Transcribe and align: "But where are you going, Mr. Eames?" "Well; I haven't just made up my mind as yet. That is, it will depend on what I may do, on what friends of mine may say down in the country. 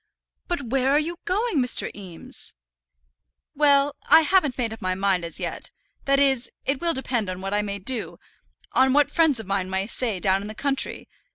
"But 0.47 0.63
where 0.63 0.89
are 0.93 0.97
you 0.99 1.17
going, 1.25 1.57
Mr. 1.59 1.91
Eames?" 1.95 2.55
"Well; 3.53 3.95
I 4.09 4.21
haven't 4.21 4.53
just 4.53 4.57
made 4.57 4.73
up 4.73 4.81
my 4.81 4.95
mind 4.95 5.23
as 5.23 5.39
yet. 5.39 5.69
That 6.05 6.17
is, 6.17 6.49
it 6.65 6.81
will 6.81 6.95
depend 6.95 7.29
on 7.29 7.39
what 7.39 7.53
I 7.53 7.61
may 7.61 7.77
do, 7.77 8.17
on 8.71 8.93
what 8.93 9.11
friends 9.11 9.39
of 9.39 9.45
mine 9.45 9.69
may 9.69 9.85
say 9.85 10.19
down 10.19 10.41
in 10.41 10.47
the 10.47 10.55
country. 10.55 11.07